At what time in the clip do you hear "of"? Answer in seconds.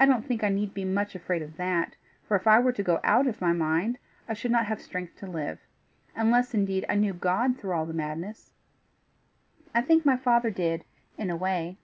1.42-1.58, 3.26-3.38